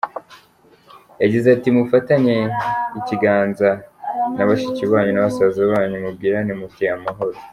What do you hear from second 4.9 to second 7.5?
banyu na basaza banyu mubwirane muti ‘Amahoro’.